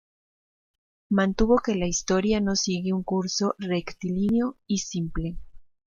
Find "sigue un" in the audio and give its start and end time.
2.55-3.03